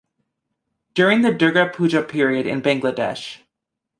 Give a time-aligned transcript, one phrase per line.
[0.95, 3.41] During the Durga Puja period in Bangladesh.